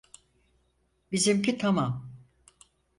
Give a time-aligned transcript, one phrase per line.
[1.11, 2.09] Bizimki tamam!